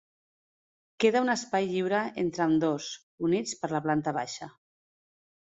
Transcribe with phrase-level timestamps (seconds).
[1.03, 2.89] Queda un espai lliure entre ambdós;
[3.29, 4.51] units per la planta baixa.